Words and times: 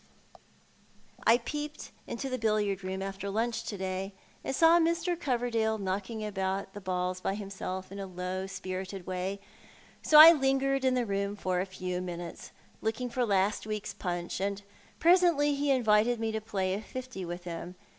2; 0.33 0.39
I 1.27 1.37
peeped 1.37 1.91
into 2.07 2.27
the 2.27 2.39
billiard 2.39 2.83
room 2.83 3.03
after 3.03 3.29
lunch 3.29 3.63
to 3.65 3.77
day, 3.77 4.15
and 4.43 4.55
saw 4.55 4.79
Mr. 4.79 5.15
Coverdale 5.15 5.77
knocking 5.77 6.25
about 6.25 6.73
the 6.73 6.81
balls 6.81 7.21
by 7.21 7.35
himself 7.35 7.91
in 7.91 7.99
a 7.99 8.07
low 8.07 8.47
spirited 8.47 9.05
way, 9.05 9.39
so 10.01 10.17
I 10.17 10.31
lingered 10.31 10.83
in 10.83 10.95
the 10.95 11.05
room 11.05 11.35
for 11.35 11.59
a 11.59 11.67
few 11.67 12.01
minutes, 12.01 12.51
looking 12.81 13.11
for 13.11 13.23
last 13.27 13.67
week's 13.67 13.93
Punch, 13.93 14.39
and 14.39 14.63
presently 14.97 15.53
he 15.53 15.69
invited 15.69 16.19
me 16.19 16.31
to 16.31 16.41
play 16.41 16.73
a 16.73 16.81
fifty 16.81 17.23
with 17.23 17.43
him. 17.43 17.75